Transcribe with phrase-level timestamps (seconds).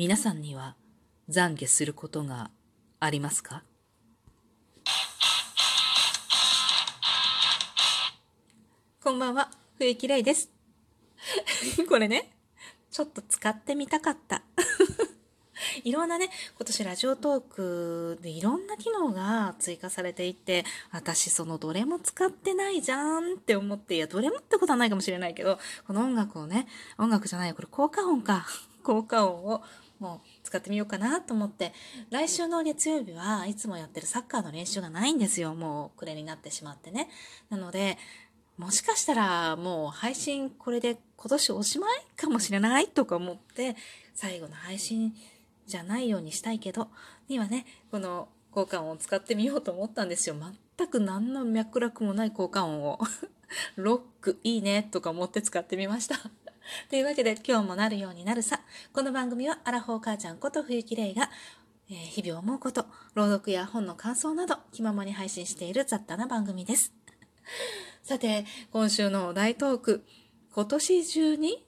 [0.00, 0.76] 皆さんには
[1.28, 2.50] 懺悔することが
[3.00, 3.64] ありますか？
[9.04, 10.48] こんばんは、冬木玲です。
[11.86, 12.32] これね、
[12.90, 14.42] ちょっと使ってみたかった。
[15.84, 28.46] いろんなね、今年ラジオトークでいろんな機能が追加されていて、私そのどれも使ってないじゃんって思って、いや、どれもってことはないかもしれないけど、この音楽をね、音楽じゃないよ、これ効果音か。
[28.82, 29.62] 効果音を
[30.00, 31.72] もう使ってみようかなと思って、
[32.10, 35.54] 来週の月曜日はいつもやってるサッカーの練習がないんですよ。
[35.54, 37.08] もう暮れになってしまってね。
[37.50, 37.98] なので、
[38.56, 43.76] もしかしたらもう配信これで今年おしまいかもしれないとか思って、
[44.14, 45.14] 最後の配信
[45.66, 46.88] じゃないようにしたいけど、
[47.28, 50.34] にはね、この効果音を使ってみようと思ったんですよ。
[50.78, 52.98] 全く何の脈絡もない効果音を。
[53.76, 56.16] ロックいいねとか思って使ってみました。
[56.88, 58.60] というわけで今日もなるようになるさ。
[58.92, 61.30] この番組はアラフォー母ちゃんこと冬木玲が、
[61.88, 66.92] えー日々思うこと、朗読や本の感想など気ままに配信している雑多な番組です。
[68.02, 70.04] さて、今週のお題トーク。
[70.52, 71.66] 今年中に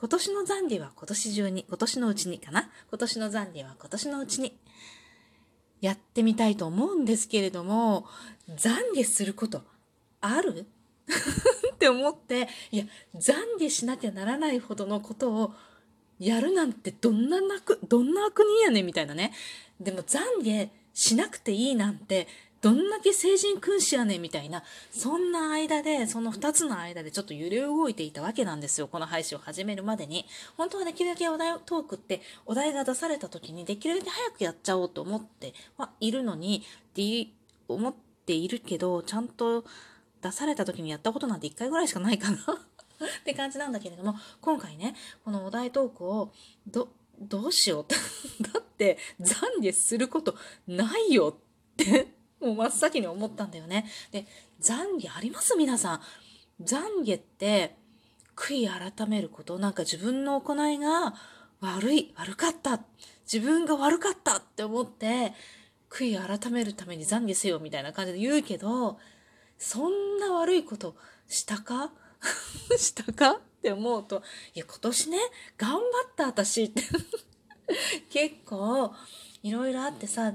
[0.00, 4.58] 今年の残悔は今年中に、今年のうちにかな今年の残悔は今年のうちに。
[5.80, 8.08] やってみたいと思うんですけれども、
[8.48, 9.62] 懺悔すること
[10.20, 10.66] ある？
[11.78, 12.84] って思って、いや、
[13.14, 15.54] 懺悔しなきゃならないほどのことを
[16.18, 19.32] やるなんてどんななく、どんな悪人やねんみたいなね。
[19.80, 22.26] でも懺悔しなくていいなんて、
[22.60, 28.88] どんだけ成人君子やねんみたいな、そんな間で、その二つの間でちょっと揺れ動いていたわけなんですよ。
[28.88, 30.26] この配信を始めるまでに。
[30.56, 36.64] 本当はできるだけお題トークって、お題が出された時にできるだけ早くやっちゃおうと思ってはいるのに、
[36.96, 37.28] で
[37.68, 37.94] 思っ
[38.26, 39.64] ているけど、ちゃんと
[40.22, 42.36] 出された時にやったことなんて一回ぐらいしかないかな
[43.20, 46.32] って感じなんだけれども、今回ね、このお題トークを、
[46.66, 46.88] ど、
[47.20, 47.94] どうしようって。
[48.52, 51.36] だって、懺悔することないよ
[51.72, 53.90] って、もう真っ先に思ったんだよね。
[54.10, 54.26] で、
[54.60, 55.56] 懺悔あります？
[55.56, 56.00] 皆さん。
[56.62, 57.76] 懺悔って、
[58.36, 61.14] 悔い改めること、なんか自分の行いが
[61.60, 62.80] 悪い、悪かった、
[63.32, 65.34] 自分が悪かったって思って、
[65.90, 68.98] 悔い改めるために懺悔せよみたいな感じで言うけど、
[69.58, 70.96] そんな悪いこと
[71.28, 71.92] したか？
[72.78, 73.32] したか？
[73.32, 74.22] って思うと、
[74.54, 75.18] いや、今年ね、
[75.56, 76.82] 頑張った私って。
[78.10, 78.94] 結構、
[79.42, 80.34] いろいろあってさ、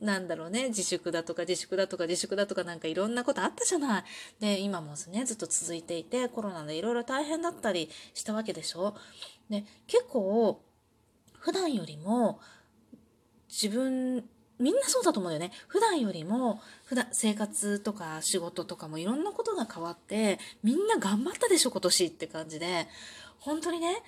[0.00, 4.04] なんだろうね、自粛だとか自粛だとか自粛だとかなんかいろんなことあったじゃない。
[4.38, 8.96] で、今もね、ずっと続いていて、コロナでいろいろ大変だったりしたわけでしょ。
[9.50, 10.62] で、結構、
[11.38, 12.40] 普段よりも、
[13.48, 14.28] 自分、
[14.60, 15.56] みんなそうだと思うんだよね。
[15.66, 22.86] 普段よりも、普段、生活とか仕事とかもいろんなことが変わって、みんな頑張ったでしょ、今年って感じで。
[23.38, 24.02] 本当にね、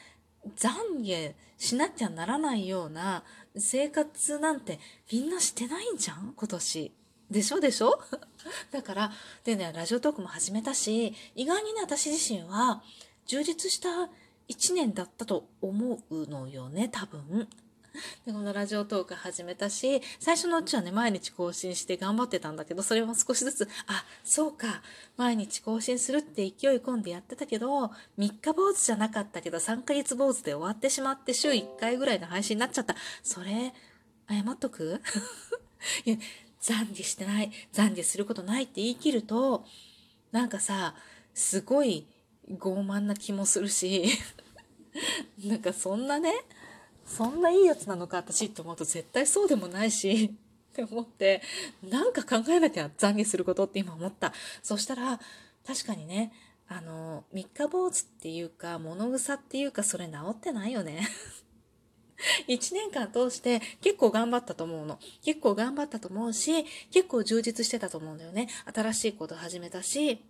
[0.56, 3.24] 懺悔しなきゃならないような
[3.56, 4.80] 生活なんて
[5.10, 6.92] みんなしてないんじゃん今年。
[7.30, 7.98] でしょでしょ？
[8.72, 9.12] だから、
[9.44, 12.82] でね、ラジオトークも始めたし、意外にね、私自身は
[13.26, 14.10] 充実した
[14.48, 17.48] 一年だったと思うのよね、多分。
[18.26, 24.82] で、このラジオトーク始めたし、最初のうちはね、毎日更新して頑張ってたんだけど、それも少しずつ、あ、そうか、
[25.16, 27.86] 毎日更新するって勢い込んでやってたけど、
[28.18, 32.96] 3日坊主じゃなかったけど、3ヶ月坊主で終わってしまって、週1回ぐらいの配信になっちゃった。
[33.22, 33.72] それ、
[34.28, 35.00] 謝っとく？
[36.04, 36.16] いや、
[36.62, 39.64] 懺悔してない、懺悔することないって言い切ると、
[40.30, 40.94] なんかさ、
[41.34, 42.06] すごい
[42.50, 44.06] 傲慢な気もするし、
[45.44, 46.32] なんかそんなね、
[47.14, 50.34] そんないいやつなのか私って思うと絶対そうでもないし、
[50.72, 51.42] って思って、
[51.82, 54.32] なんか考えなきゃ懺悔することって今思った。
[54.62, 55.20] そしたら、
[55.66, 56.32] 確かにね、
[56.68, 61.06] あの、三日坊主っていうか、物草っていうか、それ治ってないよね。
[62.48, 64.98] 一年間通して結構頑張ったと思うの。
[65.22, 68.48] 結構頑張ったと思うし、結構充実してたと思うんだよね。
[68.72, 70.24] 新しいこと始めたし、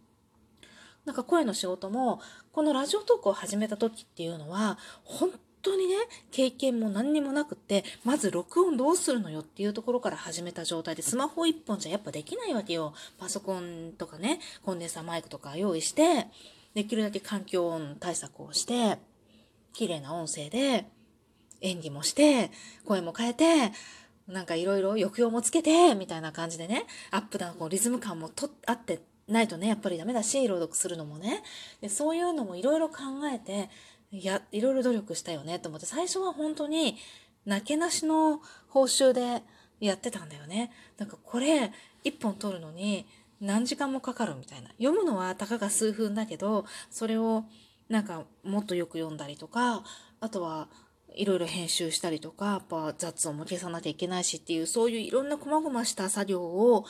[1.05, 2.21] なんか声の仕事も、
[2.53, 5.31] このラジオトークを始めた時っていうのは、本
[5.63, 5.95] 当にね、
[6.31, 12.95] 経験も何にもなくって、まず録音どうするのよっていうところから始めた状態で、スマホ一本じゃやっぱできないわけよ。
[13.19, 16.27] パソコンとかね、コンデンサーマイクとか用意して、
[16.75, 18.99] できるだけ環境音対策をして、
[19.73, 20.87] 綺麗な音声で、
[21.61, 22.51] 演技もして、
[22.85, 23.73] 声も変えて、
[24.27, 31.43] なんかいろいろ抑揚もつけて、みたいな感じでね、アップダウン、こうリズム感もとあってないとね、やっぱりダメだし、朗読するのもね。
[31.81, 32.97] でそういうのもいろいろ考
[33.33, 33.71] えて、
[34.13, 36.97] や、いろいろ努力したよねと思って、最初は本当に、
[37.45, 39.43] なけなしの報酬で
[39.81, 40.71] やってたんだよね。
[40.99, 41.73] なんかこれ、
[42.05, 43.07] 一本取るのに
[43.41, 44.69] 何時間もかかるみたいな。
[44.79, 47.45] 読むのはたかが数分だけど、それを
[47.89, 49.83] なんかもっとよく読んだりとか、
[50.21, 50.69] あとは、
[51.15, 56.87] いろいろ編集したりとか、やっぱ雑音も消さなきゃいけないしっていう、そういういろんな細々した作業を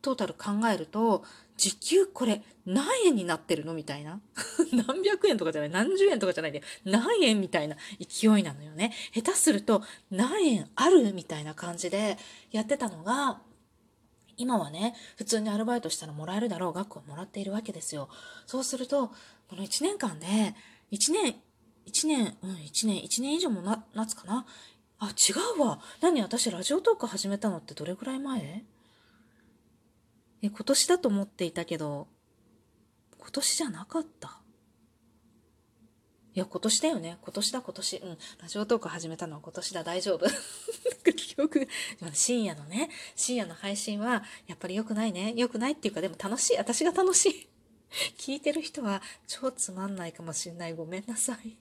[0.00, 1.22] トータル考えると、
[1.62, 4.20] 時給これ何円になってるのみたいな。
[4.72, 8.92] 何百円とかじゃない、何十円とかじゃないで、何円みたいな勢いなのよね。
[9.14, 12.18] 下手すると何円あるみたいな感じで
[12.50, 13.40] やってたのが、
[14.36, 18.08] 今はね、普通にアルバイトしたらもらえるだろう額をもらっているわけですよ。
[18.44, 19.12] そうすると、
[19.48, 20.26] この1年間で、
[20.90, 21.36] 1年、
[21.86, 24.46] 1年、うん、1年、1年以上もな、なつかな？
[24.98, 25.80] あ、違うわ。
[26.00, 28.64] 何私ラジオトーク始めたのってどれくらい前？
[30.42, 32.08] え、今年だと思っていたけど、
[33.18, 34.40] 今年じゃなかった？
[36.34, 37.18] いや、今年だよね。
[37.20, 37.96] 今年だ、今年。
[37.98, 38.18] うん。
[38.40, 40.26] ラジオトーク始めたのは今年だ、大丈夫。
[41.14, 41.68] 記憶、
[42.12, 45.34] 深夜のね、深夜の配信は、やっぱり良くないね。
[45.36, 46.56] 良くないっていうか、でも楽しい。
[46.56, 47.48] 私が楽しい。
[48.16, 50.74] 聞いてる人は、超つまんないかもしんない。
[50.74, 51.56] ごめんなさい。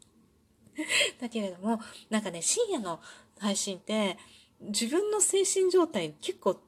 [1.19, 3.01] だけれども、なんかね、深夜の
[3.39, 4.17] 配信って、
[4.61, 6.61] 自分の精神状態結構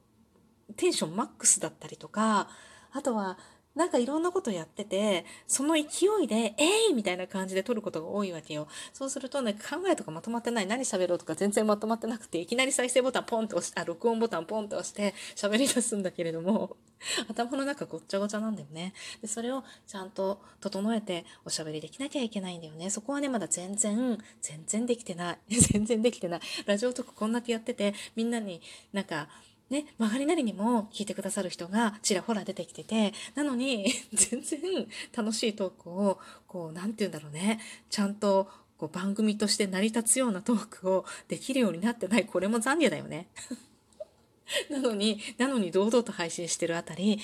[0.76, 2.48] テンションマックスだったりとか、
[2.92, 3.38] あとは、
[3.74, 8.68] なんかいろんなことやってて、その勢いで、えい、ー、みたいな感じで撮ることが多いわけよ。
[8.92, 16.76] そうするとね、考えとかまとまってない、何喋ろうとか全然まとまってなくて、いきなり再生ボタンポンと押し、あ、録音ボタンポンと押して喋り出すんだけれども、
[17.28, 18.94] 頭の中ごっちゃごちゃなんだよね。
[19.20, 22.90] で、それをちゃんと整えておしゃべりできなきゃいけないんだよね。
[22.90, 25.38] そこはね、まだ全然、全然できてない。
[25.72, 26.40] 全然できてない。
[26.66, 28.62] ラジオトークこんだけやってて、みんなに
[28.92, 29.28] なんか、
[29.74, 34.60] ね、曲がりなりにも聞いてくださる人がちらほら出てきてて、なのに、 全然
[35.12, 37.60] 楽しいトークを、こう、なんて言うんだろうね、
[37.90, 38.48] ちゃんと、
[38.78, 43.28] こう、番組として成り立つようなトークをできるようになってない、これも残念だよね。
[44.70, 47.18] なのに、なのに堂々と配信してるあたり、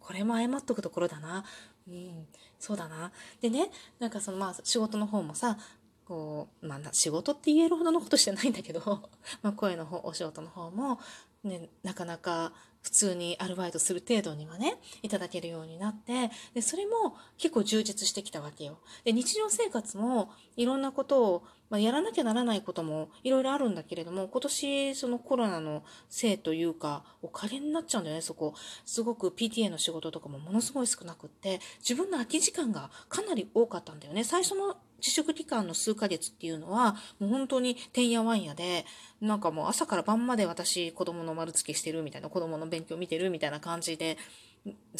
[0.00, 1.44] これも謝っとくところだな。
[1.88, 2.26] うん、
[2.58, 3.12] そうだな。
[3.40, 5.58] でね、なんかそのまあ仕事の方もさ、
[6.06, 8.80] こう、まあ仕事って言えるほどのことしてないんだけど、
[9.42, 11.00] まあ声の方、お仕事の方も、
[11.46, 12.52] ね、なかなか
[12.86, 18.78] 普通にアルバイトする程度にはね、いただけるようになって、で、それも結構充実してきたわけよ。
[19.02, 28.54] で、日常生活もいろんなことを、まあ、やらなきゃならないこともいろいろあるんだけれども、今年そのコロナのせいというか、おかげになっちゃうんだよね、そこ。
[28.84, 34.22] すごく PTA の仕事とかもものすごい少なくって、自分の空き時間がかなり多かったんだよね。
[34.22, 38.84] 最初の自粛期間の数ヶ月っていうのは、もう本当にてんやわんやで、
[39.20, 44.16] なんかもう朝から晩まで私子供の丸付けしてるみたいな、子供の勉強見てるみたいな感じで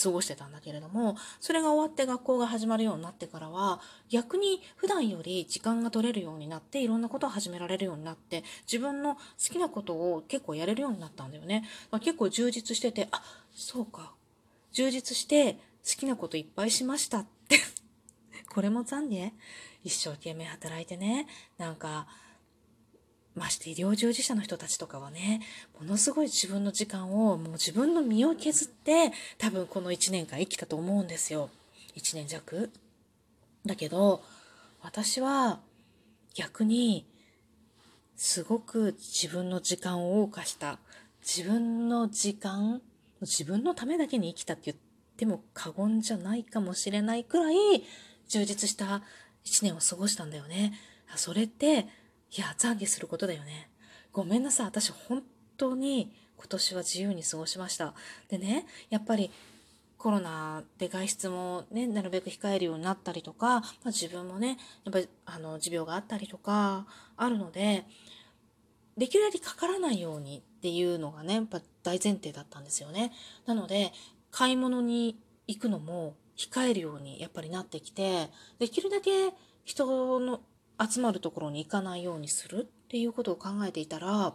[0.00, 11.64] 過ごしてたんだけれども、それが終わって学校が始まるようになってからは、逆に普段より時間が取れるようになって、いろんなことを始められるようになって、自分の好きなことを結構やれるようになったんだよね。
[11.90, 13.22] まあ、結構充実してて、あ、
[13.52, 14.12] そうか。
[14.72, 17.36] 充実して好きなこといっぱいしましたって
[18.56, 19.35] これも残念
[19.85, 21.26] 一生懸命働いてね、
[21.58, 22.06] なんか、
[23.35, 25.43] まして医療従事者の人たちとかはね、
[25.79, 31.50] ものすごい自分の時間を、もう自分の身を削って、多分この1年間生きたと思うんですよ。
[31.97, 32.70] 1年弱。
[33.67, 34.25] だけど、
[34.81, 35.61] 私は
[36.35, 37.06] 逆に、
[38.17, 40.79] すごく自分の時間を謳歌した。
[41.20, 42.81] 自分の時間、
[43.20, 44.76] 自分のためだけに生きたって言っ
[45.19, 47.85] ても過言じゃないかもしれないくらい
[48.28, 49.02] 充実した
[49.44, 50.73] 一年を過ごしたんだよね。
[51.14, 51.87] それって、
[52.37, 53.70] いや、懺悔することだよね。
[54.12, 54.67] ごめんなさい。
[54.67, 55.22] 私本
[55.56, 57.94] 当に今年は自由に過ごしました。
[58.29, 59.31] でね、やっぱり
[59.98, 66.86] コロナで外出もね、なるべく控えるようになったりとか、まあ、自分もね、やっぱりあの持病があったりとか
[67.17, 67.84] あるので、
[68.96, 73.12] できるだけかからないようにっていうのがね、やっぱ大前提だったんですよね。
[73.46, 73.93] なので、
[74.31, 78.28] 買い物に行くのも控えるようにやっぱりなってきて、
[78.58, 79.32] できるだけ
[79.64, 80.40] 人の
[80.78, 84.34] 集まるところに行かないようにするっていうことを考えていたら、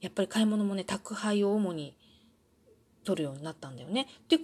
[0.00, 1.96] やっぱり買い物もね、宅配を主に
[3.04, 4.06] 取るようになったんだよね。
[4.24, 4.38] って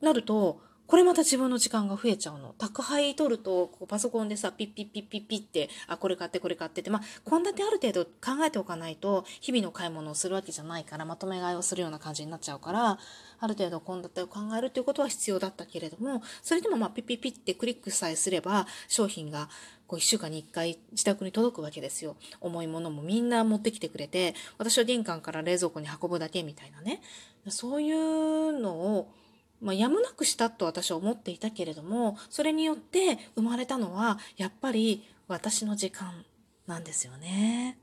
[0.00, 2.52] なると、これまた自分の時間が増えちゃうの。
[2.58, 12.98] 宅配取ると、こうパソコンでさ、ピッピッピッピッピッって、あ、これ買ってこれ買ってって、まあ、献立ある程度考えておかないと、日々の買い物をするわけじゃないから、まとめ買いをするような感じになっちゃうから、
[13.38, 19.48] ある程度献立を考えるっていうことは必要だったけれども、それでもまあ、ピッピッピッってクリックさえすれば、商品が
[19.86, 22.16] こう1週間に1回自宅に届くわけですよ。
[22.40, 27.00] 重いものもみんな持ってきてくれて、私は玄関から冷蔵庫に運ぶだけみたいなね。
[27.46, 29.19] そういうのを、
[29.60, 36.24] まあ、やむなくしたと私は思っていたけれども、それによって生まれたのは、やっぱり私の時間
[36.66, 37.78] なんですよね。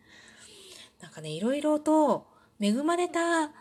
[1.02, 2.28] なんかね、いろいろと
[2.60, 3.52] 恵まれた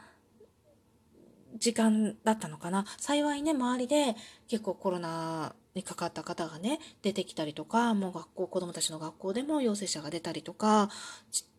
[1.59, 2.87] 時間だったのかな。
[2.99, 4.17] 幸いね、周りで
[4.49, 10.91] 結構コロナにかかった方がね、出てきたりとか、もう学校、子供たちの学校でも陽性者が出たりとか、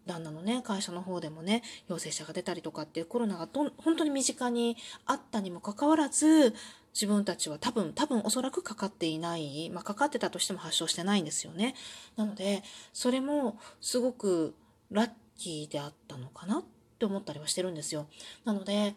[0.08, 6.56] 旦那のね、会社の方でもね、陽性者が出たりとかっていうコロナがど本当に身近にあったにもかかわらず、
[6.94, 11.76] 自分たちは多分、多分おそらくかかっていない、まあ、かかってたとしても発症してないんですよね。
[12.16, 14.56] なので、それもすごく
[14.90, 16.64] ラッキーであったのかなっ
[16.98, 18.08] て思ったりはしてるんですよ。
[18.46, 18.96] なので、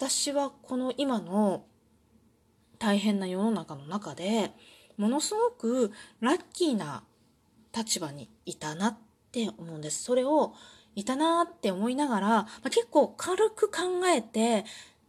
[0.00, 1.64] 私はこの今の
[2.78, 4.52] 大変な世の中の中で
[4.96, 7.04] ものすごくラッキーな
[7.76, 10.02] 立場にいたなってって思うんです。
[10.02, 10.54] それを
[10.96, 14.64] いたなって思いながら、まあ、結構軽く考えて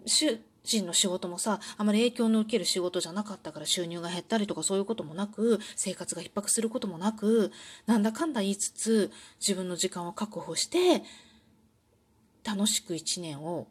[0.05, 7.51] 主人の仕事もさあまり影響の受ける仕事じゃなかったから収入が減ったりとかそういうこともなく生活が逼迫することもなく
[7.87, 11.03] なんだかんだ言いつつ自分の時間を確保して
[12.43, 13.67] 楽しく一年を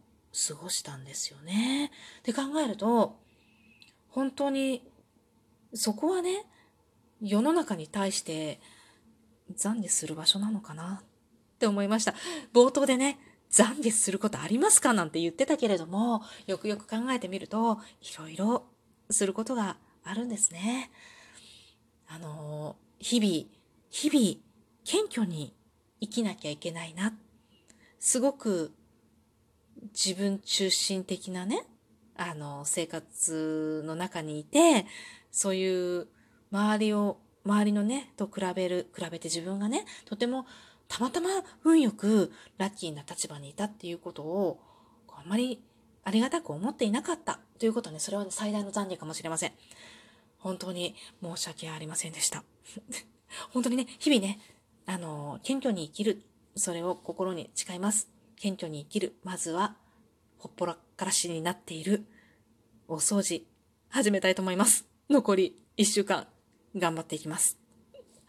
[0.49, 1.92] 過ごしたんですよね。
[2.25, 3.19] で考えると
[4.09, 4.83] 本当に
[5.75, 6.45] そこはね
[7.23, 8.61] 世の中に対して
[9.52, 12.14] 懺悔する場所なのかなって思いました。
[12.52, 13.19] 冒頭でね
[13.50, 18.64] 懺悔することありますかなんて言ってたけれどもよくよく考えてみるといろいろ
[19.11, 20.90] することがあるんですね。
[22.09, 23.49] あの日々
[23.90, 24.40] 日々
[24.85, 25.54] 謙虚に
[26.00, 27.14] 生きなきゃいけないな。
[27.99, 28.73] すごく
[29.92, 31.66] 自分中心的なね
[32.23, 34.85] あの、生活の中にいて、
[35.30, 36.07] そういう
[36.52, 37.16] 周りを、
[37.50, 40.47] 周りのね、と比べる、比べて自分がね、とても
[40.88, 41.28] たまたま
[41.64, 44.61] 運よくラッキーな立場にいたっていうことを、
[45.09, 45.62] あんまり
[46.04, 49.52] ありがたく思っていなかったということね、それは、最大の残念かもしれません。
[50.38, 52.42] 本当に申し訳ありませんでした。
[53.52, 54.40] 本当にね、日々ね、
[54.87, 56.23] あの、謙虚に生きる、
[56.57, 58.11] それを心に誓います。
[58.37, 59.14] 謙虚に生きる。
[59.23, 59.76] まずは、
[60.38, 62.07] ほっぽらからしになっている
[62.88, 63.47] お掃除、
[63.90, 64.87] 始めたいと思います。
[65.11, 66.26] 残り1週間、
[66.77, 67.70] 頑張っていきます。